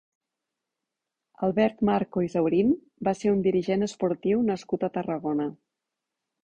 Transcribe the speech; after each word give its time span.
Albert 1.47 1.83
Marco 1.91 2.25
i 2.29 2.31
Zaurín 2.37 2.73
va 3.09 3.15
ser 3.21 3.35
un 3.37 3.47
dirigent 3.49 3.91
esportiu 3.91 4.45
nascut 4.53 4.89
a 4.89 4.93
Tarragona. 4.99 5.51